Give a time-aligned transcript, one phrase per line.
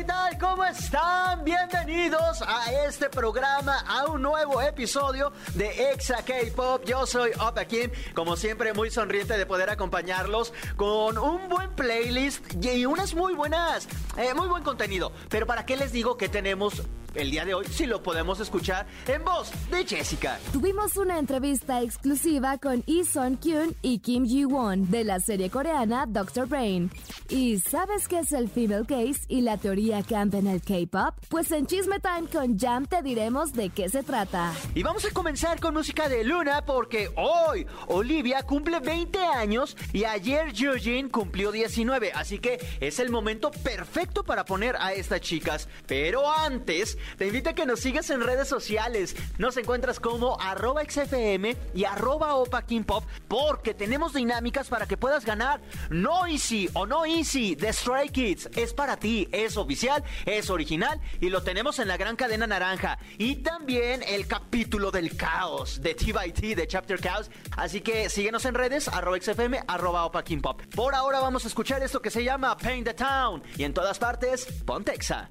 [0.00, 0.38] ¿qué tal?
[0.38, 1.44] ¿Cómo están?
[1.44, 6.84] Bienvenidos a este programa, a un nuevo episodio de Exa K-Pop.
[6.86, 12.42] Yo soy Opa Kim, como siempre muy sonriente de poder acompañarlos con un buen playlist
[12.64, 15.12] y unas muy buenas, eh, muy buen contenido.
[15.28, 16.82] Pero ¿para qué les digo que tenemos
[17.14, 20.38] el día de hoy si lo podemos escuchar en voz de Jessica?
[20.52, 25.50] Tuvimos una entrevista exclusiva con Lee Son Kyun y Kim Ji Won de la serie
[25.50, 26.90] coreana Doctor Brain.
[27.28, 31.14] ¿Y sabes qué es el female case y la teoría camp en el K-pop?
[31.28, 34.52] Pues en Chisme Time con Jam te diremos de qué se trata.
[34.74, 40.04] Y vamos a comenzar con música de Luna porque hoy Olivia cumple 20 años y
[40.04, 45.68] ayer Eugene cumplió 19, así que es el momento perfecto para poner a estas chicas.
[45.86, 49.16] Pero antes, te invito a que nos sigas en redes sociales.
[49.38, 55.24] Nos encuentras como arroba XFM y arroba Opa Pop porque tenemos dinámicas para que puedas
[55.24, 55.60] ganar.
[55.90, 61.00] No Easy o No Easy de Stray Kids es para ti, es oficial, es original
[61.20, 62.98] y lo tenemos en la gran cadena naranja.
[63.18, 67.30] Y también el capítulo del caos de T by T de Chapter Chaos.
[67.56, 70.40] Así que síguenos en redes, arroba XFM, arroba Opa King.
[70.74, 73.98] Por ahora vamos a escuchar esto que se llama Paint the Town y en todas
[73.98, 75.28] partes, Pontexa.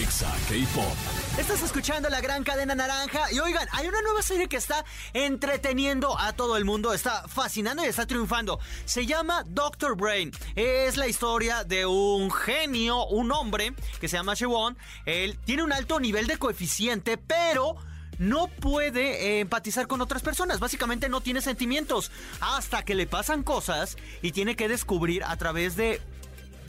[0.00, 0.96] Exa K-Pop.
[1.38, 6.18] Estás escuchando la gran cadena naranja y oigan, hay una nueva serie que está entreteniendo
[6.18, 8.60] a todo el mundo, está fascinando y está triunfando.
[8.86, 10.32] Se llama Doctor Brain.
[10.56, 14.78] Es la historia de un genio, un hombre que se llama Shewon.
[15.04, 17.76] Él tiene un alto nivel de coeficiente, pero
[18.18, 20.60] no puede eh, empatizar con otras personas.
[20.60, 25.76] Básicamente no tiene sentimientos hasta que le pasan cosas y tiene que descubrir a través
[25.76, 26.00] de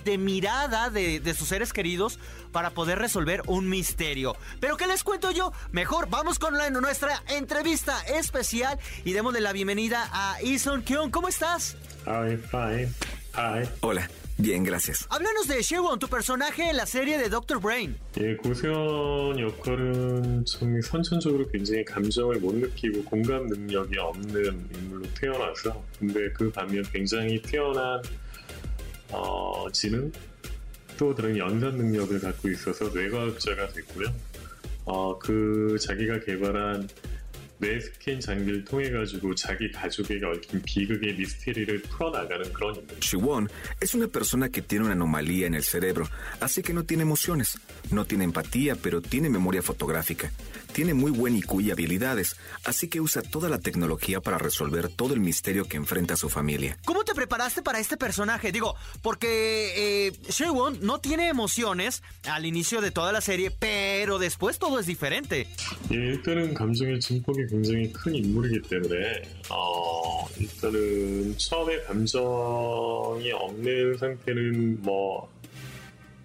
[0.04, 2.18] de mirada de, de, sus seres queridos
[2.52, 4.36] para poder resolver un misterio.
[4.60, 5.52] Pero ¿qué les cuento yo?
[5.72, 11.10] Mejor vamos con la, nuestra entrevista especial y démosle la bienvenida a Isun Kyung.
[11.10, 11.76] ¿Cómo estás?
[12.06, 12.92] Hi, fine.
[13.34, 13.68] Hi.
[13.80, 14.08] Hola.
[14.38, 15.06] Bien, gracias.
[15.08, 17.96] Háblanos de Shewon, tu personaje en la serie de Doctor Brain.
[18.18, 26.30] 예, 고세현 역할은 좀 선천적으로 굉장히 감정을 못 느끼고 공감 능력이 없는 인물로 태어나서 근데
[26.34, 28.02] 그 반면 굉장히 뛰어난
[29.11, 30.11] 어, 지능
[30.97, 34.07] 또 다른 연산 능력을 갖고 있어서 뇌과학자가 됐고요.
[34.85, 36.87] 어, 그 자기가 개발한
[37.61, 42.97] 뇌 스캔 장비를 통해 가지고 자기 가족에게 얽힌 비극의 미스테리를 풀어나가는 그런 인물.
[43.03, 43.47] Shiwon
[43.79, 46.07] es una persona que tiene una anomalía en el cerebro,
[46.39, 47.59] así que no tiene emociones,
[47.91, 50.31] no tiene empatía, pero tiene memoria fotográfica.
[50.72, 55.14] Tiene muy buen IQ y habilidades, así que usa toda la tecnología para resolver todo
[55.14, 56.76] el misterio que enfrenta su familia.
[56.84, 58.52] ¿Cómo te preparaste para este personaje?
[58.52, 64.58] Digo, porque eh, Shewon no tiene emociones al inicio de toda la serie, pero después
[64.58, 65.46] todo es diferente.
[65.90, 75.28] 예, 일단은 감정의 증폭이 굉장히 큰 인물이기 때문에 어, 일단은 처음에 감정이 없는 상태는 뭐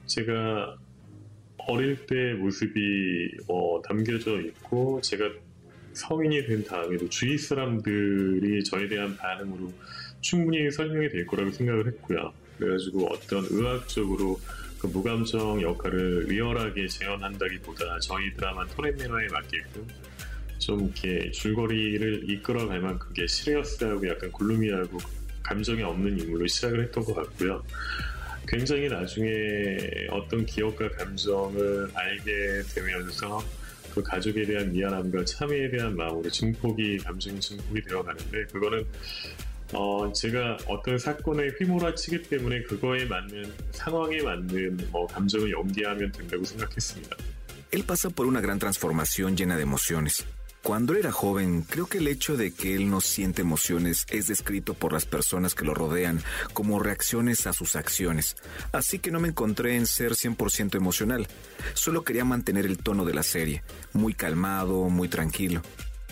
[0.07, 0.75] 제가
[1.66, 5.30] 어릴 때 모습이 뭐 담겨져 있고 제가
[5.92, 9.72] 성인이 된 다음에도 주위 사람들이 저에 대한 반응으로
[10.20, 12.32] 충분히 설명이 될 거라고 생각을 했고요.
[12.58, 14.38] 그래가지고 어떤 의학적으로
[14.78, 19.86] 그 무감정 역할을 리얼하게 재현한다기보다 저희 드라마 토렌 매너에 맞게끔
[20.58, 24.98] 좀 이렇게 줄거리를 이끌어갈 만큼 게 시리어스하고 약간 글루미하고
[25.42, 27.62] 감정이 없는 인물로 시작을 했던 것 같고요.
[28.46, 29.76] 굉장히 나중에
[30.10, 33.42] 어떤 기억과 감정을 알게 되면서
[33.92, 38.84] 그 가족에 대한 미안함과 참회에 대한 마음으로 증폭이 감정 증폭이 되어가는데 그거는
[39.72, 47.16] 어 제가 어떤 사건에 휘몰아치기 때문에 그거에 맞는 상황에 맞는 뭐 감정을 연기하면 된다고 생각했습니다.
[47.72, 50.24] Él pasa por una gran transformación llena de emociones.
[50.66, 54.74] Cuando era joven, creo que el hecho de que él no siente emociones es descrito
[54.74, 56.20] por las personas que lo rodean
[56.54, 58.34] como reacciones a sus acciones.
[58.72, 61.28] Así que no me encontré en ser 100% emocional.
[61.74, 63.62] Solo quería mantener el tono de la serie,
[63.92, 65.62] muy calmado, muy tranquilo.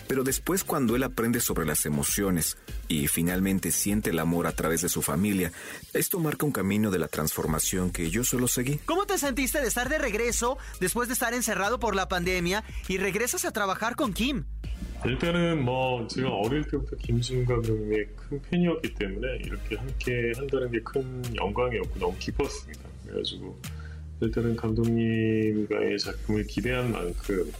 [0.08, 2.56] Pero después cuando él aprende sobre las emociones
[2.88, 5.52] y finalmente siente el amor a través de su familia,
[5.94, 8.78] esto marca un camino de la transformación que yo solo seguí.
[8.86, 12.98] ¿Cómo te sentiste de estar de regreso después de estar encerrado por la pandemia y
[12.98, 14.44] regresas a trabajar con Kim?
[15.06, 21.22] 일단은 뭐 제가 어릴 때부터 김지훈 감독님의 큰 팬이었기 때문에 이렇게 함께 한다는 게 큰
[21.36, 22.82] 영광이었고 너무 기뻤습니다.
[23.06, 23.58] 그래가지고
[24.20, 27.50] 일단은 감독님과의 작품을 기대한 만큼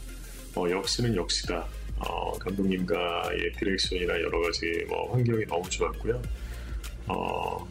[0.55, 1.67] 어, 역시는 역시다.
[1.99, 6.23] 어, 감독님과의 디렉션이나 여러 가지 뭐 환경이 너무 좋았고요.
[7.09, 7.69] 어,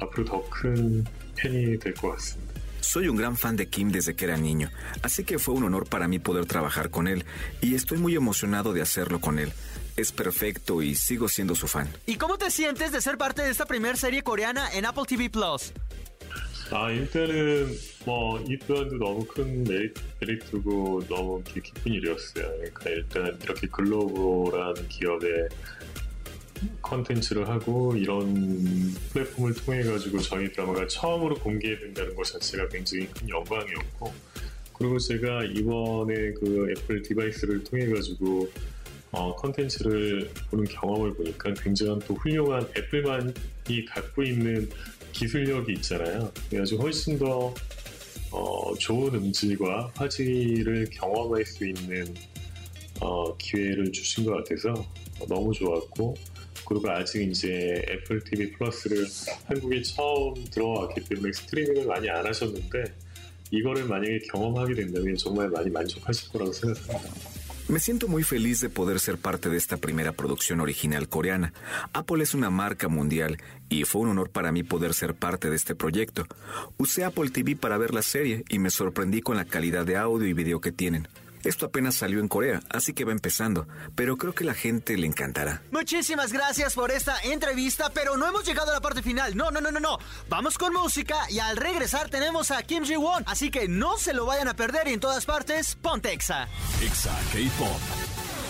[0.00, 1.04] 앞으로 더 큰
[1.36, 2.52] 팬이 될 것 같습니다.
[2.82, 4.68] Soy un gran fan de Kim desde que era niño,
[5.02, 7.24] así que fue un honor para mí poder trabajar con él
[7.60, 9.52] y estoy muy emocionado de hacerlo con él.
[9.96, 11.88] Es perfecto y sigo siendo su fan.
[12.06, 15.30] ¿Y cómo te sientes de ser parte de esta primera serie coreana en Apple TV
[15.30, 15.72] Plus?
[16.71, 17.67] 아, 일단은
[18.05, 22.45] 뭐 이 또한도 너무 큰 메리트, 메리트고 너무 기쁜 일이었어요.
[22.73, 25.27] 그러니까 일단 이렇게 글로벌한 기업에
[26.81, 34.13] 컨텐츠를 하고 이런 플랫폼을 통해 가지고 저희 드라마가 처음으로 공개된다는 것 자체가 굉장히 큰 영광이었고
[34.73, 38.49] 그리고 제가 이번에 그 애플 디바이스를 통해 가지고
[39.11, 44.69] 어, 컨텐츠를 보는 경험을 보니까 굉장한 또 훌륭한 애플만이 갖고 있는
[45.11, 46.31] 기술력이 있잖아요.
[46.49, 47.53] 그래가지고 훨씬 더
[48.31, 52.13] 어, 좋은 음질과 화질을 경험할 수 있는
[52.99, 54.85] 어, 기회를 주신 것 같아서
[55.27, 56.15] 너무 좋았고
[56.67, 59.05] 그리고 아직 이제 애플 TV 플러스를
[59.45, 62.83] 한국에 처음 들어왔기 때문에 스트리밍을 많이 안 하셨는데
[63.51, 67.36] 이거를 만약에 경험하게 된다면 정말 많이 만족하실 거라고 생각합니다.
[67.69, 71.51] Me siento muy feliz de poder ser parte de esta primera producción original coreana.
[71.91, 75.57] Apple es una marca mundial y fue un honor para mí poder ser parte de
[75.57, 76.25] este proyecto.
[76.77, 80.25] Usé Apple TV para ver la serie y me sorprendí con la calidad de audio
[80.25, 81.09] y video que tienen.
[81.43, 85.07] Esto apenas salió en Corea, así que va empezando, pero creo que la gente le
[85.07, 85.61] encantará.
[85.71, 89.35] Muchísimas gracias por esta entrevista, pero no hemos llegado a la parte final.
[89.35, 89.99] No, no, no, no, no.
[90.29, 94.25] Vamos con música y al regresar tenemos a Kim Ji-won, así que no se lo
[94.25, 96.47] vayan a perder y en todas partes, ponte Exa.
[96.81, 97.96] Exa K-Pop.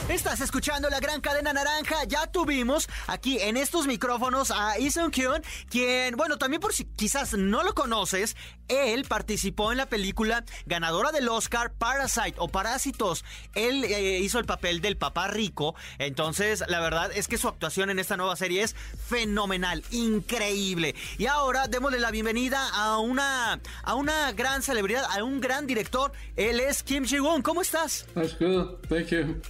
[0.10, 2.06] Estás escuchando la gran cadena naranja.
[2.08, 7.34] Ya tuvimos aquí en estos micrófonos a Isung Kyun, quien, bueno, también por si quizás
[7.34, 8.38] no lo conoces,
[8.70, 13.26] él participó en la película ganadora del Oscar Parasite o Parásitos.
[13.54, 15.76] Él eh, hizo el papel del papá rico.
[16.00, 18.78] Entonces, la verdad es que su actuación en esta nueva serie es
[19.08, 20.96] fenomenal, increíble.
[21.18, 26.14] Y ahora démosle la bienvenida a una, a una gran celebridad, a un gran director.
[26.38, 27.42] Él es Kim Ji-won.
[27.42, 28.06] ¿Cómo estás?
[28.14, 28.78] That's good.
[28.88, 29.42] Thank you.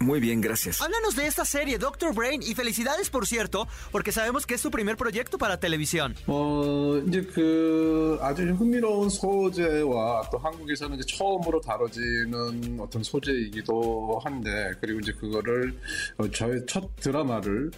[0.00, 0.80] Muy bien, gracias.
[0.80, 4.70] Háblanos de esta serie, Doctor Brain, y felicidades, por cierto, porque sabemos que es tu
[4.70, 6.14] primer proyecto para televisión.
[6.26, 15.00] 어, 이제 그 아주 흥미로운 소재와 또 한국에서는 이제 처음으로 다뤄지는 어떤 소재이기도 한데 그리고
[15.00, 15.74] 이제 그거를
[16.18, 17.70] 어, 저의 첫 드라마를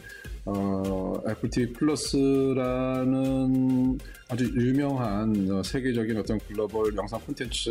[0.50, 3.18] 어, 애플 TV 플러스라는
[4.30, 7.70] 아주 유명한 어, 세계적인 어떤 글로벌 영상 콘텐츠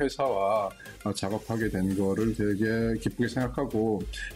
[0.00, 0.70] 회사와
[1.04, 3.83] 어, 작업하게 된 거를 되게 기쁘게 생각하고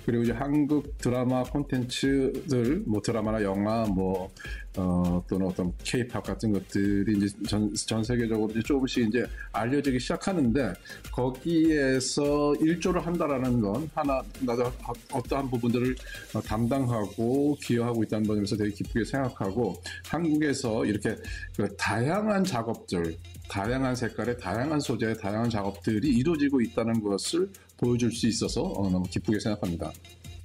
[0.04, 4.30] 그리고 이제 한국 드라마 콘텐츠들 뭐 드라마나 영화 뭐
[4.78, 10.72] 어, 또는 어떤 케이팝 같은 것들이 이제 전, 전 세계적으로 이제 조금씩 이제 알려지기 시작하는데
[11.10, 14.70] 거기에서 일조를 한다라는 건 하나 나도
[15.12, 15.96] 어떠한 부분들을
[16.34, 19.74] 어, 담당하고 기여하고 있다는 점에서 되게 기쁘게 생각하고
[20.06, 21.16] 한국에서 이렇게
[21.56, 23.16] 그 다양한 작업들,
[23.48, 29.39] 다양한 색깔의 다양한 소재의 다양한 작업들이 이루어지고 있다는 것을 보여줄 수 있어서 어, 너무 기쁘게
[29.39, 29.91] 생각합니다.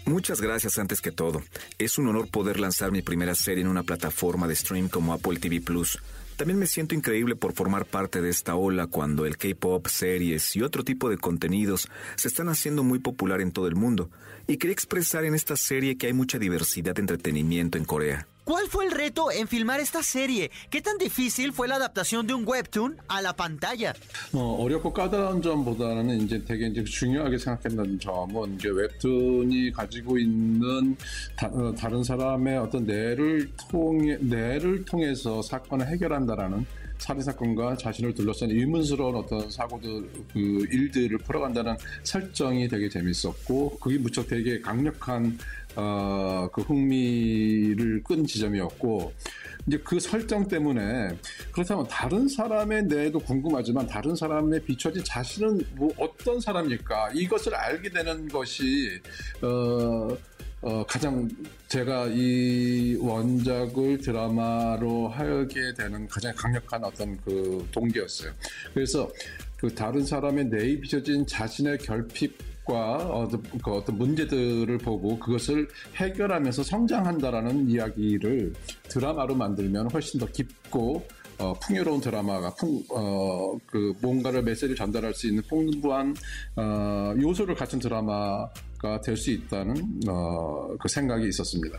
[0.06, 1.42] Muchas gracias antes que todo.
[1.78, 5.38] Es un honor poder lanzar mi primera serie en una plataforma de stream como Apple
[5.38, 5.98] TV Plus.
[6.38, 10.62] También me siento increíble por formar parte de esta ola cuando el K-pop, series y
[10.62, 14.08] otro tipo de contenidos se están haciendo muy popular en todo el mundo.
[14.46, 18.28] Y quería expresar en esta serie que hay mucha diversidad de entretenimiento en Corea.
[18.43, 20.51] ¿Cuál fue el reto en filmar esta serie?
[20.69, 23.93] ¿Qué tan difícil fue la adaptación de un webtoon a la pantalla?
[24.33, 30.97] 어, 어렵고 까다로운 점보다는 이제 되게 이제 중요하게 생각했던 점은 이제 웹툰이 가지고 있는
[31.37, 36.65] 다, 어, 다른 사람의 어떤 뇌를 통해 뇌를 통해서 사건을 해결한다라는
[37.03, 44.25] 살인 사건과 자신을 둘러싼 의문스러운 어떤 사고들 그 일들을 풀어간다는 설정이 되게 재밌었고 그게 무척
[44.29, 45.37] 되게 강력한
[45.75, 49.11] 어, 그 흥미를 끈 지점이었고
[49.67, 51.17] 이제 그 설정 때문에
[51.51, 57.11] 그렇다면 다른 사람의 뇌도 궁금하지만 다른 사람의 비춰진 자신은 뭐 어떤 사람일까?
[57.15, 59.01] 이것을 알게 되는 것이
[59.41, 60.15] 어,
[60.63, 61.29] 어, 가장
[61.67, 68.31] 제가 이 원작을 드라마로 하게 되는 가장 강력한 어떤 그 동기였어요.
[68.73, 69.11] 그래서
[69.57, 77.69] 그 다른 사람의 뇌에 비춰진 자신의 결핍과 어떤, 그 어떤 문제들을 보고 그것을 해결하면서 성장한다라는
[77.69, 78.53] 이야기를
[78.83, 81.05] 드라마로 만들면 훨씬 더 깊고
[81.38, 86.14] 어, 풍요로운 드라마가 풍, 어, 그 뭔가를 메시지를 전달할 수 있는 풍부한
[86.56, 91.78] 어, 요소를 갖춘 드라마가 될 수 있다는 어, 그 생각이 있었습니다.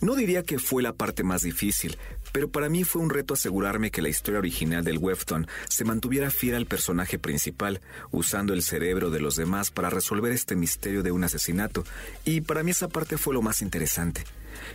[0.00, 1.98] No diría que fue la parte más difícil,
[2.30, 6.30] pero para mí fue un reto asegurarme que la historia original del webtoon se mantuviera
[6.30, 7.80] fiel al personaje principal,
[8.12, 11.82] usando el cerebro de los demás para resolver este misterio de un asesinato,
[12.24, 14.22] y para mí esa parte fue lo más interesante.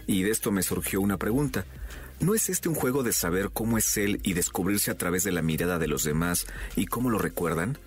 [0.08, 1.66] Y de esto me surgió una pregunta.
[2.21, 5.31] ¿No es este un juego de saber cómo es él y descubrirse a través de
[5.31, 7.79] la mirada de los demás y cómo lo recuerdan?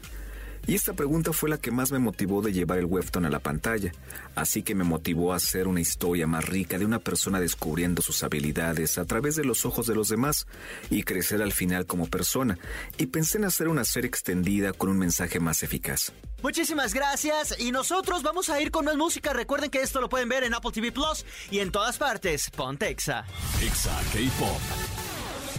[0.68, 3.40] Y esta pregunta fue la que más me motivó de llevar el webtoon a la
[3.40, 3.92] pantalla,
[4.36, 8.24] así que me motivó a hacer una historia más rica de una persona descubriendo sus
[8.24, 10.48] habilidades a través de los ojos de los demás
[10.90, 12.58] y crecer al final como persona,
[12.98, 16.14] y pensé en hacer una serie extendida con un mensaje más eficaz.
[16.41, 19.33] Muchísimas gracias y nosotros vamos a ir con más música.
[19.33, 22.50] Recuerden que esto lo pueden ver en Apple TV Plus y en todas partes.
[22.50, 23.25] Ponte Exa.
[23.62, 25.11] Exa K-Pop.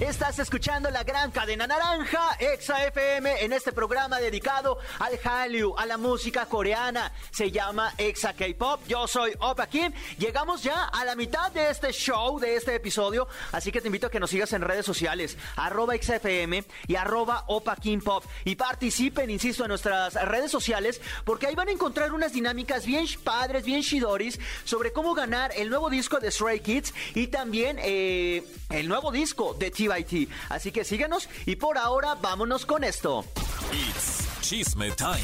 [0.02, 5.87] Estás escuchando la gran cadena naranja, Exa FM, en este programa dedicado al Hallyu, a
[5.87, 7.12] la música coreana.
[7.30, 8.80] Se llama Exa K-Pop.
[8.88, 9.92] Yo soy Opa Kim.
[10.18, 13.28] Llegamos ya a la mitad de este show, de este episodio.
[13.52, 17.44] Así que te invito a que nos sigas en redes sociales, arroba XFM y arroba
[17.47, 18.25] Opa Kim Pop.
[18.44, 23.06] Y participen, insisto, en nuestras redes sociales, porque ahí van a encontrar unas dinámicas bien
[23.23, 28.42] padres, bien shidoris, sobre cómo ganar el nuevo disco de Stray Kids y también eh,
[28.71, 30.28] el nuevo disco de TBIT.
[30.49, 33.25] Así que síganos y por ahora vámonos con esto.
[33.72, 35.22] It's Chisme Time.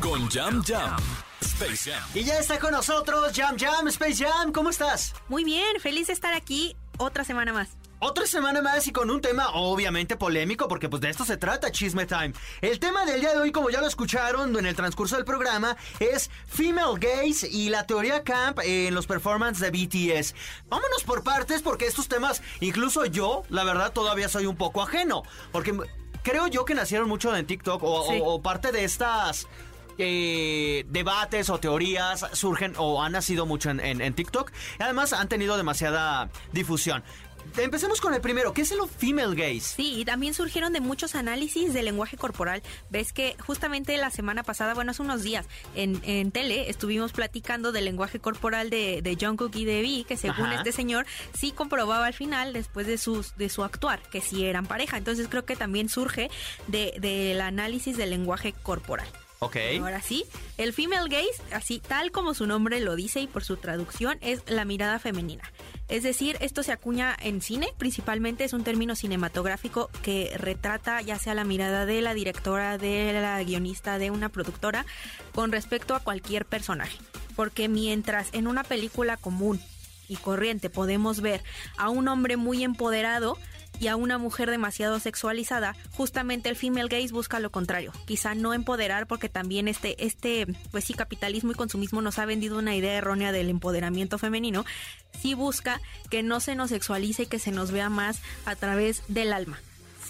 [0.00, 0.96] Con Jam Jam.
[1.40, 2.02] Space Jam.
[2.14, 4.52] Y ya está con nosotros Jam Jam, Space Jam.
[4.52, 5.14] ¿Cómo estás?
[5.28, 7.79] Muy bien, feliz de estar aquí otra semana más.
[8.02, 11.70] Otra semana más y con un tema obviamente polémico porque pues de esto se trata
[11.70, 12.32] Chisme Time.
[12.62, 15.76] El tema del día de hoy, como ya lo escucharon en el transcurso del programa,
[15.98, 20.34] es Female Gaze y la teoría camp en los performances de BTS.
[20.70, 25.22] Vámonos por partes porque estos temas, incluso yo, la verdad, todavía soy un poco ajeno.
[25.52, 25.76] Porque
[26.22, 28.18] creo yo que nacieron mucho en TikTok o, Sí.
[28.22, 29.46] o- o parte de estas...
[30.02, 35.28] eh, debates o teorías surgen o han nacido mucho en, en- en TikTok además han
[35.28, 37.04] tenido demasiada difusión.
[37.56, 39.60] Empecemos con el primero, ¿qué es el female gaze?
[39.76, 42.62] Sí, y también surgieron de muchos análisis del lenguaje corporal.
[42.90, 47.72] Ves que justamente la semana pasada, bueno, hace unos días, en, en tele estuvimos platicando
[47.72, 50.56] del lenguaje corporal de, de Jungkook y de V, que según Ajá.
[50.56, 51.06] este señor
[51.36, 54.96] sí comprobaba al final, después de, sus, de su actuar, que sí eran pareja.
[54.96, 56.30] Entonces creo que también surge
[56.68, 59.08] de- del análisis del lenguaje corporal.
[59.42, 59.56] Ok.
[59.80, 60.26] Ahora sí,
[60.58, 64.42] el female gaze, así tal como su nombre lo dice y por su traducción, es
[64.46, 65.50] la mirada femenina.
[65.88, 71.18] Es decir, esto se acuña en cine, principalmente es un término cinematográfico que retrata ya
[71.18, 74.84] sea la mirada de la directora, de la guionista, de una productora,
[75.34, 76.98] con respecto a cualquier personaje.
[77.34, 79.58] Porque mientras en una película común
[80.06, 81.42] y corriente podemos ver
[81.78, 83.38] a un hombre muy empoderado
[83.80, 87.92] y a una mujer demasiado sexualizada, justamente el female gaze busca lo contrario.
[88.06, 92.58] Quizá no empoderar porque también este, este, pues sí, capitalismo y consumismo nos ha vendido
[92.58, 94.64] una idea errónea del empoderamiento femenino.
[95.20, 99.02] Sí busca que no se nos sexualice y que se nos vea más a través
[99.08, 99.58] del alma.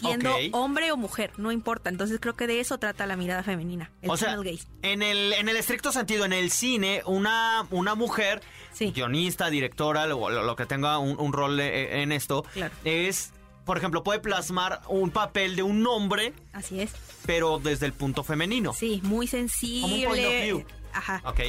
[0.00, 1.90] Siendo hombre o mujer, no importa.
[1.90, 4.66] Entonces creo que de eso trata la mirada femenina, el o sea, female gaze.
[4.80, 8.40] en el, en el estricto sentido, en el cine, una, una mujer,
[8.72, 8.92] Sí.
[8.92, 12.72] guionista, directora, lo, que tenga un, un rol eh, en esto, Claro.
[12.84, 13.32] es,
[13.64, 16.92] por ejemplo, puede plasmar un papel de un hombre, Así es.
[17.26, 18.72] pero desde el punto femenino.
[18.72, 20.42] Sí, muy Como un point of sensible.
[20.44, 20.64] view.
[20.92, 21.22] Ajá.
[21.24, 21.40] Ok.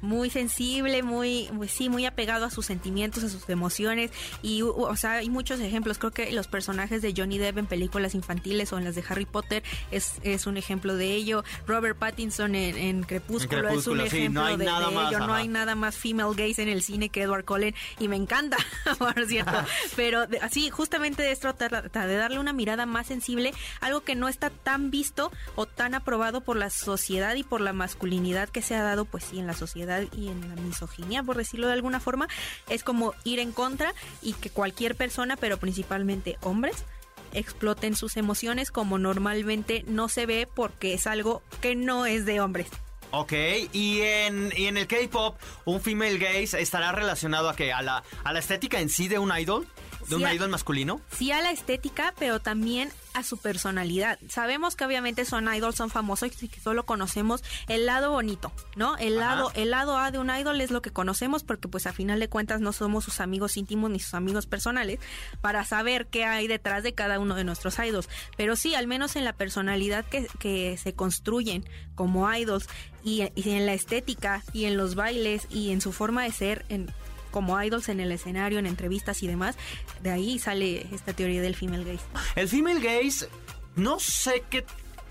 [0.00, 4.10] Muy sensible, muy, muy- sí, muy apegado a sus sentimientos, a sus emociones
[4.42, 5.98] y, o sea, hay muchos ejemplos.
[5.98, 9.26] Creo que los personajes de Johnny Depp en películas infantiles o en las de Harry
[9.26, 11.44] Potter es, es un ejemplo de ello.
[11.66, 15.12] Robert Pattinson en, en Crepúsculo, es un sí, ejemplo no hay de, nada de más,
[15.12, 15.26] ello.
[15.26, 18.56] No hay nada más female gaze en el cine que Edward Cullen y me encanta,
[18.98, 19.52] por cierto.
[19.96, 24.14] Pero de- así, justamente de esto trata de darle una mirada más sensible, algo que
[24.14, 28.62] no está tan visto o tan aprobado por la sociedad y por la masculinidad que
[28.62, 31.72] se ha dado, pues sí, en la sociedad y en la misoginia, por decirlo de
[31.72, 32.28] alguna forma,
[32.68, 36.84] es como ir en contra y que cualquier persona, pero principalmente hombres,
[37.32, 42.40] exploten sus emociones como normalmente no se ve porque es algo que no es de
[42.40, 42.68] hombres.
[43.10, 43.32] Ok,
[43.72, 48.04] y en, y en el K-pop, un female gaze estará relacionado a que a la,
[48.22, 49.66] a la estética en sí de un idol,
[50.08, 51.00] de un idol masculino.
[51.16, 54.18] sí a la estética, pero también a su personalidad.
[54.28, 58.96] Sabemos que obviamente son idols, son famosos y que solo conocemos el lado bonito, ¿no?
[58.96, 59.34] El Ajá.
[59.34, 62.20] lado, el lado A de un idol es lo que conocemos porque pues a final
[62.20, 65.00] de cuentas no somos sus amigos íntimos ni sus amigos personales
[65.40, 68.08] para saber qué hay detrás de cada uno de nuestros idols.
[68.36, 72.68] Pero sí, al menos en la personalidad que, que se construyen como idols
[73.02, 76.64] y, y en la estética y en los bailes y en su forma de ser,
[76.68, 76.92] en
[77.30, 79.56] como idols en el escenario, en entrevistas y demás,
[80.02, 82.04] de ahí sale esta teoría del female gaze.
[82.36, 83.28] El female gaze,
[83.76, 84.64] no sé qué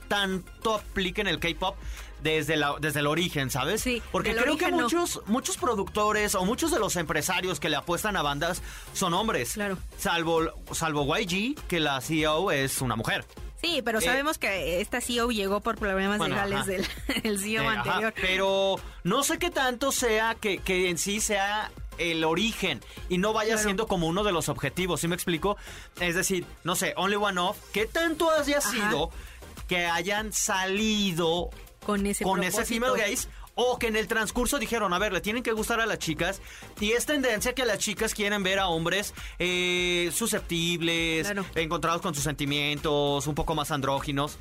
[0.07, 1.75] tanto aplica en el K-pop
[2.24, 3.81] desde, la, desde el origen, ¿sabes?
[3.81, 4.77] Sí, Porque creo que no.
[4.83, 8.62] muchos, muchos productores o muchos de los empresarios que le apuestan a bandas
[8.93, 9.53] son hombres.
[9.53, 9.77] Claro.
[9.97, 13.25] Salvo, salvo YG, que la CEO es una mujer.
[13.62, 16.86] Sí, pero Eh, sabemos que esta CEO llegó por problemas Bueno, legales del
[17.24, 18.13] el CEO Eh, ajá, anterior.
[18.21, 23.34] pero no sé qué tanto sea que, que en sí sea el origen y no
[23.34, 23.63] vaya Claro.
[23.63, 25.58] siendo como uno de los objetivos, ¿sí me explico?
[26.00, 28.72] Es decir, no sé, Only One Off, ¿qué tanto haya Ajá.
[28.72, 29.12] sido
[29.68, 31.50] que hayan salido
[31.86, 33.27] con ese con ese female gaze
[33.60, 36.42] o que en el transcurso dijeron, a ver, le tienen que gustar a las chicas
[36.80, 41.46] y es tendencia que las chicas quieren ver a hombres eh, susceptibles, Claro.
[41.56, 44.38] encontrados con sus sentimientos, un poco más andróginos,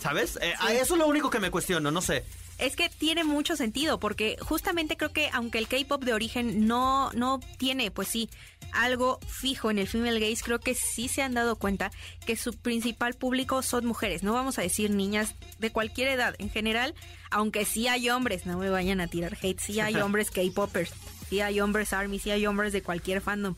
[0.00, 0.38] ¿sabes?
[0.40, 2.24] Eh, a Eso es lo único que me cuestiono, no sé.
[2.62, 7.10] Es que tiene mucho sentido, porque justamente creo que aunque el K-pop de origen no,
[7.10, 8.30] no tiene, pues sí,
[8.72, 11.90] algo fijo en el female gaze, creo que sí se han dado cuenta
[12.24, 14.22] que su principal público son mujeres.
[14.22, 16.36] No vamos a decir niñas de cualquier edad.
[16.38, 16.94] En general,
[17.32, 20.92] aunque sí hay hombres, no me vayan a tirar hate, sí hay hombres K-popers,
[21.28, 23.56] sí hay hombres ARMY, sí hay hombres de cualquier fandom.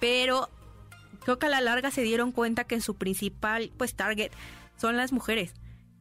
[0.00, 0.50] Pero
[1.20, 4.32] creo que a la larga se dieron cuenta que su principal, pues, target
[4.80, 5.54] son las mujeres.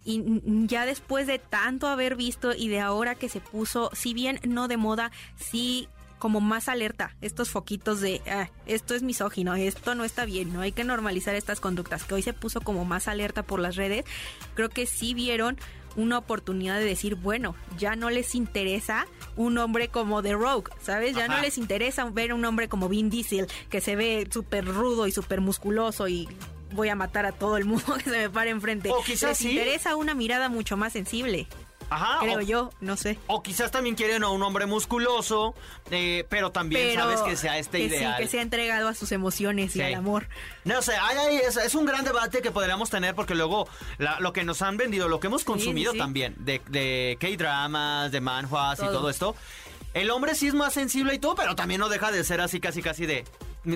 [0.04, 0.24] Y
[0.68, 4.68] ya después de tanto haber visto y de ahora que se puso, si bien no
[4.68, 10.04] de moda, sí como más alerta, estos foquitos de "Ah, esto es misógino, esto no
[10.04, 13.42] está bien, no hay que normalizar estas conductas, que hoy se puso como más alerta
[13.42, 14.06] por las redes,
[14.54, 15.58] creo que sí vieron
[15.96, 21.16] una oportunidad de decir, bueno, ya no les interesa un hombre como The Rogue, ¿sabes?
[21.16, 21.36] Ya Ajá.
[21.38, 25.12] no les interesa ver un hombre como Vin Diesel, que se ve súper rudo y
[25.12, 26.30] súper musculoso y
[26.72, 28.90] voy a matar a todo el mundo que se me pare enfrente.
[28.92, 29.52] O quizás les sí.
[29.52, 31.48] interesa una mirada mucho más sensible,
[31.90, 32.20] Ajá.
[32.22, 33.18] creo o, yo, no sé.
[33.28, 35.54] o quizás también quieren a un hombre musculoso,
[35.90, 38.16] eh, pero también Pero sabes que sea este que ideal.
[38.18, 39.80] Sí, que sea entregado a sus emociones Sí.
[39.80, 40.28] y al amor.
[40.64, 44.32] No sé, hay- es, es un gran debate que podríamos tener porque luego la- lo
[44.34, 45.98] que nos han vendido, lo que hemos consumido sí.
[45.98, 48.92] también, de, de K-dramas, de manhwas y Todo.
[48.94, 49.36] todo esto,
[49.94, 52.62] el hombre sí es más sensible y todo, pero también no deja de ser así
[52.62, 53.26] casi casi de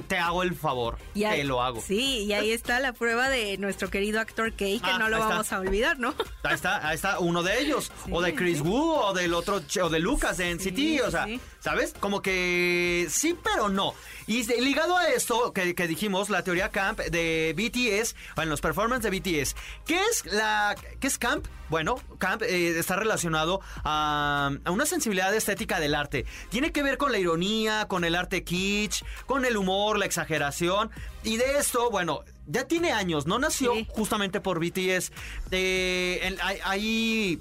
[0.07, 1.79] te hago el favor, Y ahí- te lo hago.
[1.81, 5.17] Sí, y ahí está la prueba de nuestro querido actor Kay, que Ah, no lo
[5.17, 5.29] está.
[5.29, 6.13] vamos a olvidar, ¿no?
[6.43, 7.91] Ahí está, ahí está uno de ellos.
[8.03, 8.63] Sí, o de Chris sí.
[8.63, 10.75] Wu, o del otro, o de Lucas de NCT.
[10.75, 11.27] Sí, o sea.
[11.59, 11.93] ¿sabes?
[11.99, 13.93] Como que sí, pero no.
[14.27, 19.11] Y ligado a esto que, que dijimos, la teoría camp de BTS, bueno, los performances
[19.11, 19.55] de BTS.
[19.85, 21.45] ¿Qué es la qué es camp?
[21.69, 26.25] Bueno, camp eh, está relacionado a, a una sensibilidad estética del arte.
[26.49, 30.91] Tiene que ver con la ironía, con el arte kitsch, con el humor, la exageración.
[31.23, 33.87] Y de esto, bueno, ya tiene años, no nació Sí.
[33.89, 35.11] justamente por BTS.
[35.51, 37.39] Eh, en- hay- hay-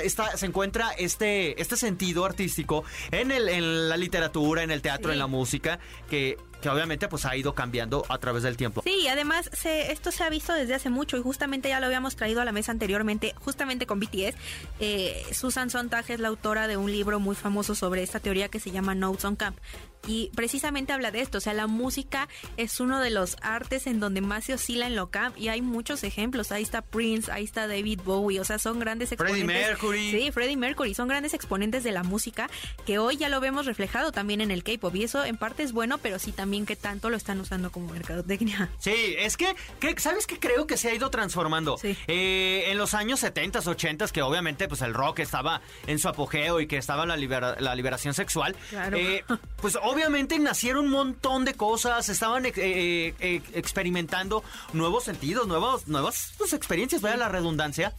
[0.00, 5.08] está, se encuentra este, este sentido artístico en, el, en la literatura, en el teatro,
[5.10, 5.12] Sí.
[5.14, 5.78] en la música,
[6.08, 8.82] que, que obviamente pues ha ido cambiando a través del tiempo.
[8.84, 12.16] Sí, además se, esto se ha visto desde hace mucho y justamente ya lo habíamos
[12.16, 14.36] traído a la mesa anteriormente, justamente con BTS.
[14.80, 18.60] Eh, Susan Sontag es la autora de un libro muy famoso sobre esta teoría que
[18.60, 19.58] se llama Notes on Camp.
[20.06, 24.00] Y precisamente habla de esto, o sea, la música es uno de los artes en
[24.00, 26.50] donde más se oscila en lo camp y hay muchos ejemplos.
[26.50, 29.68] Ahí está Prince, ahí está David Bowie, o sea, son grandes Freddie exponentes.
[29.68, 30.10] Mercury.
[30.10, 32.50] Sí, Freddie Mercury, son grandes exponentes de la música
[32.84, 35.70] que hoy ya lo vemos reflejado también en el K-pop y eso en parte es
[35.70, 38.68] bueno, pero sí también que tanto lo están usando como mercadotecnia.
[38.78, 40.38] Sí, es que, que- ¿sabes qué?
[40.38, 41.78] Creo que se ha ido transformando.
[41.78, 41.96] Sí.
[42.06, 46.60] Eh, en los años 70, 80, que obviamente pues el rock estaba en su apogeo
[46.60, 48.96] y que estaba la, libera- la liberación sexual, Claro.
[48.98, 49.24] eh,
[49.62, 53.14] pues obviamente nacieron un montón de cosas, estaban eh,
[53.54, 57.94] experimentando nuevos sentidos, nuevos, nuevas pues, experiencias, vaya la redundancia.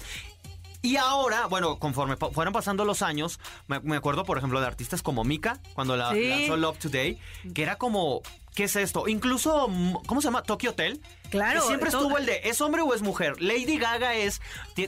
[0.83, 4.67] Y ahora, bueno, conforme pa- fueron pasando los años, me, me acuerdo, por ejemplo, de
[4.67, 6.27] artistas como Mika, cuando la Sí.
[6.27, 7.17] lanzó Love Today,
[7.55, 8.21] que era como,
[8.53, 9.07] ¿qué es esto?
[9.07, 10.43] Incluso, mm, ¿cómo se llama?
[10.43, 10.99] Tokyo Hotel.
[11.31, 13.41] Claro, Que siempre estuvo el de, ¿es hombre o es mujer?
[13.41, 14.41] Lady Gaga es,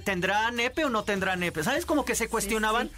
[0.04, 1.64] ¿tendrá nepe o no tendrá nepe?
[1.64, 1.86] ¿Sabes?
[1.86, 2.90] Como que se cuestionaban.
[2.90, 2.94] sí.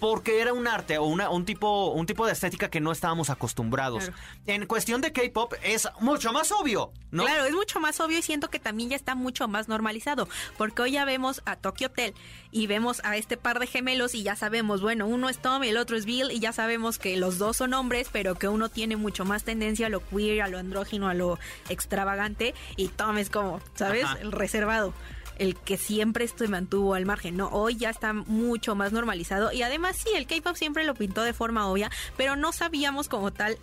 [0.00, 3.30] Porque era un arte o una- un, tipo, un tipo de estética que no estábamos
[3.30, 4.04] acostumbrados.
[4.04, 4.18] Claro.
[4.46, 7.24] En cuestión de K-pop es mucho más obvio, ¿no?
[7.24, 10.28] Claro, es mucho más obvio y siento que también ya está mucho más normalizado,
[10.58, 12.14] porque hoy ya vemos a Tokyo Hotel
[12.50, 15.68] y vemos a este par de gemelos y ya sabemos, bueno, uno es Tom y
[15.68, 18.68] el otro es Bill y ya sabemos que los dos son hombres, pero que uno
[18.68, 21.38] tiene mucho más tendencia a lo queer, a lo andrógino, a lo
[21.70, 24.04] extravagante y Tom es como, ¿sabes?
[24.04, 24.18] Ajá.
[24.20, 24.92] El reservado.
[25.38, 27.48] El que siempre se mantuvo al margen, ¿no?
[27.48, 31.32] Hoy ya está mucho más normalizado y además sí, el K-pop siempre lo pintó de
[31.32, 33.58] forma obvia, pero no sabíamos como tal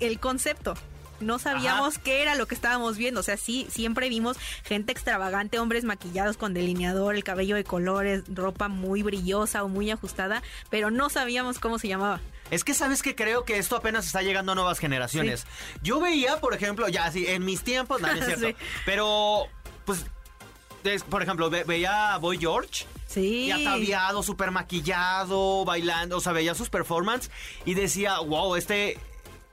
[0.00, 0.74] el concepto.
[1.20, 3.20] No sabíamos qué era lo que estábamos viendo.
[3.20, 8.24] O sea, sí, siempre vimos gente extravagante, hombres maquillados con delineador, el cabello de colores,
[8.28, 12.20] ropa muy brillosa o muy ajustada, pero no sabíamos cómo se llamaba.
[12.50, 15.46] Es que sabes que creo que esto apenas está llegando a nuevas generaciones.
[15.82, 18.46] Yo veía, por ejemplo, ya así, en mis tiempos, no, no es cierto.
[18.46, 18.56] Sí.
[18.84, 19.46] Pero,
[19.86, 20.04] pues,
[20.84, 22.86] es, por ejemplo, ve- veía a Boy George.
[23.06, 23.46] Sí.
[23.46, 27.30] Y ataviado, súper maquillado, bailando, o sea, veía sus performances
[27.64, 28.98] y decía, wow, este,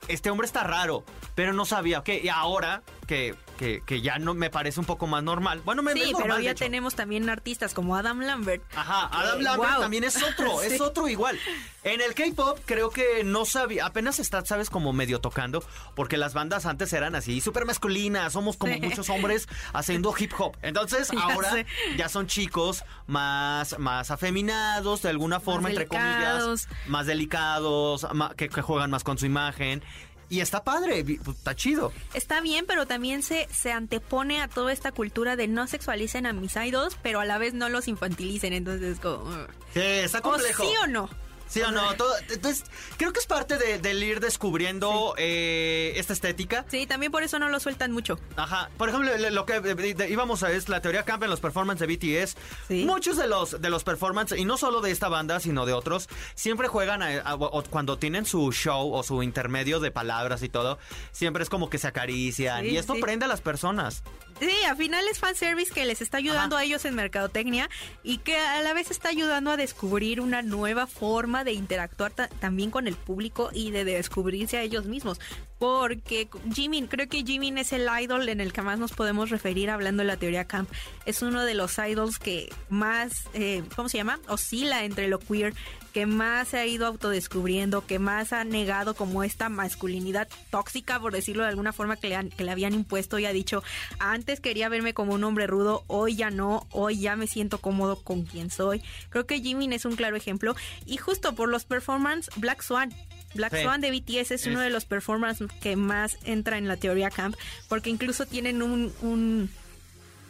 [0.08, 1.04] este hombre está raro,
[1.36, 5.06] pero no sabía, ok, y ahora que, que, que ya no me parece un poco
[5.06, 8.64] más normal, bueno, me Sí, normal, pero ya tenemos también artistas como Adam Lambert.
[8.76, 9.82] Ajá, Adam Lambert wow.
[9.82, 11.38] también es otro, es otro igual.
[11.84, 15.64] En el K-pop creo que no sabía, apenas está, sabes, como medio tocando,
[15.96, 18.80] porque las bandas antes eran así, súper masculinas, somos como Sí.
[18.82, 20.58] muchos hombres haciendo hip hop.
[20.64, 21.66] Entonces Ya ahora sé.
[21.98, 26.66] ya son chicos más, más afeminados, de alguna forma, entre delicados.
[26.66, 29.84] comillas, más delicados, que, que juegan más con su imagen.
[30.32, 31.92] Y está padre, pues, está chido.
[32.14, 36.32] Está bien, pero también se, se antepone a toda esta cultura de no sexualicen a
[36.32, 38.54] mis idols, pero a la vez no los infantilicen.
[38.54, 39.30] Entonces, como.
[39.74, 40.64] Sí, está ¿O complejo.
[40.64, 41.10] sí o no?
[41.52, 41.94] ¿Sí o no?
[41.96, 42.64] Todo- entonces,
[42.98, 46.66] creo que es parte de- del ir descubriendo eh, esta estética.
[46.70, 48.18] Sí, también por eso no lo sueltan mucho.
[48.38, 48.70] Ajá.
[48.78, 51.86] Por ejemplo, lo que eh, de- íbamos a es la teoría camp en los performances
[51.88, 52.38] de BTS.
[52.70, 52.86] Sí.
[52.86, 56.08] Muchos de los de los performances y no solo de esta banda, sino de otros,
[56.36, 57.36] siempre juegan a-
[57.70, 60.80] cuando tienen su show o su intermedio de palabras y todo,
[61.12, 64.04] siempre es como que se acarician Sí, y esto prende a las personas.
[64.42, 66.64] Sí, al final es fanservice que les está ayudando Ajá.
[66.64, 67.70] a ellos en mercadotecnia
[68.04, 72.28] y que a la vez está ayudando a descubrir una nueva forma de interactuar ta-
[72.28, 75.20] también con el público y de descubrirse a ellos mismos.
[75.62, 79.70] Porque Jimin, creo que Jimin es el idol en el que más nos podemos referir
[79.70, 80.68] hablando de la teoría camp.
[81.06, 84.20] Es uno de los idols que más, eh, ¿cómo se llama?
[84.28, 85.54] Oscila entre lo queer,
[85.94, 91.14] que más se ha ido autodescubriendo, que más ha negado como esta masculinidad tóxica, por
[91.14, 93.62] decirlo de alguna forma, que le, han- que le habían impuesto y ha dicho,
[94.00, 97.98] antes quería verme como un hombre rudo, hoy ya no, hoy ya me siento cómodo
[98.02, 98.82] con quien soy.
[99.12, 100.56] Creo que Jimin es un claro ejemplo.
[100.88, 102.92] Y justo por los performances, Black Swan.
[103.34, 103.64] Black Sí.
[103.64, 107.36] Swan de BTS es, uno de los performances que más entra en la teoría camp,
[107.70, 109.50] porque incluso tienen un, un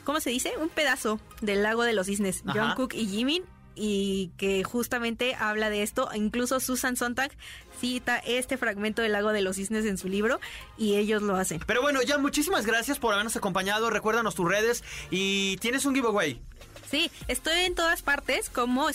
[0.03, 0.53] ¿cómo se dice?
[0.59, 2.67] Un pedazo del lago de los cisnes, Ajá.
[2.75, 3.43] Jungkook y Jimin,
[3.75, 6.09] y que justamente habla de esto.
[6.13, 7.31] Incluso Susan Sontag
[7.79, 10.39] cita este fragmento del lago de los cisnes en su libro
[10.77, 11.61] y ellos lo hacen.
[11.65, 13.89] Pero bueno, ya muchísimas gracias por habernos acompañado.
[13.89, 16.41] Recuérdanos tus redes y tienes un giveaway.
[16.91, 18.89] Sí, estoy en todas partes como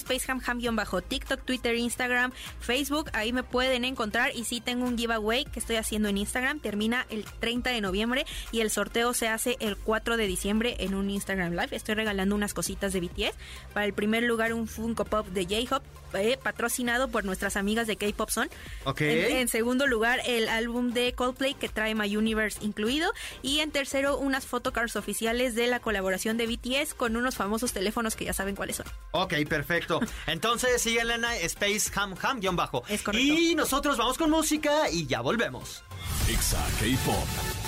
[0.72, 2.30] bajo TikTok, Twitter, Instagram,
[2.60, 3.08] Facebook.
[3.14, 6.60] Ahí me pueden encontrar y sí tengo un giveaway que estoy haciendo en Instagram.
[6.60, 10.94] Termina el 30 de noviembre y el sorteo se hace el 4 de diciembre en
[10.94, 11.68] un Instagram Live.
[11.70, 13.34] Estoy regalando unas cositas de BTS.
[13.72, 15.82] Para el primer lugar un Funko Pop de J-Hop
[16.12, 18.50] eh, patrocinado por nuestras amigas de K-Pop Son.
[18.84, 19.00] Ok.
[19.00, 23.10] En, en segundo lugar, el álbum de Coldplay que trae My Universe incluido.
[23.40, 27.85] Y en tercero, unas photocards oficiales de la colaboración de BTS con unos famosos teléfonos
[28.16, 28.86] que ya saben cuáles son.
[29.12, 30.00] Ok, perfecto.
[30.26, 32.82] Entonces síguenla en Space Ham Ham guion bajo.
[32.88, 33.26] Es correcto.
[33.26, 35.82] Y nosotros vamos con música y ya volvemos.
[36.28, 37.65] Exa K-Pop.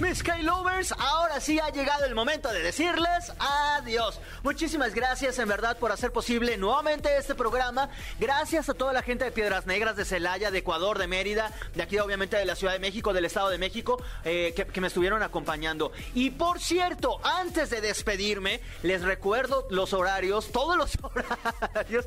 [0.00, 4.20] Mis K-Lovers, ahora sí ha llegado el momento de decirles adiós.
[4.44, 7.90] Muchísimas gracias en verdad por hacer posible nuevamente este programa.
[8.20, 11.82] Gracias a toda la gente de Piedras Negras, de Celaya, de Ecuador, de Mérida, de
[11.82, 15.24] aquí obviamente de la Ciudad de México, del Estado de México, eh, que, me estuvieron
[15.24, 15.90] acompañando.
[16.14, 22.06] Y por cierto, antes de despedirme, les recuerdo los horarios, todos los horarios.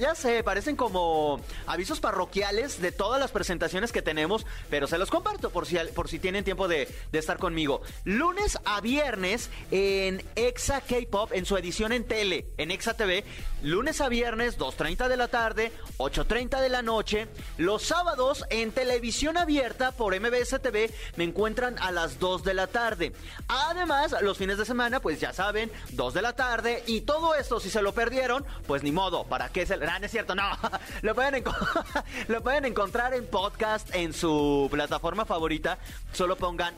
[0.00, 5.08] Ya sé, parecen como avisos parroquiales de todas las presentaciones que tenemos, pero se los
[5.08, 7.82] comparto por si, por si tienen tiempo de, de estar conmigo.
[8.04, 13.22] Lunes a viernes en Exa K-Pop, en su edición en tele, en Exa TV.
[13.62, 17.26] Lunes a viernes, 2.30 de la tarde, 8.30 de la noche.
[17.58, 22.66] Los sábados en televisión abierta por MBS TV me encuentran a las 2 de la
[22.68, 23.12] tarde.
[23.48, 26.82] Además, los fines de semana, pues ya saben, 2 de la tarde.
[26.86, 29.24] Y todo esto, si se lo perdieron, pues ni modo.
[29.24, 29.74] ¿Para qué se.?
[29.74, 30.48] Ah, no es cierto, no.
[31.02, 31.44] lo, pueden
[32.28, 35.78] lo pueden encontrar en podcast en su plataforma favorita.
[36.12, 36.74] Solo pongan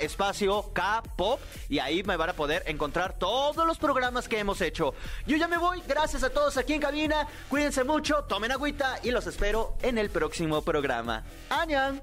[0.00, 4.94] Espacio K-Pop y ahí me van a poder encontrar todos los programas que hemos hecho.
[5.26, 5.82] Yo ya me voy.
[5.86, 7.26] Gracias a todos aquí en cabina.
[7.48, 11.24] Cuídense mucho, tomen agüita y los espero en el próximo programa.
[11.50, 12.00] ¡Añan!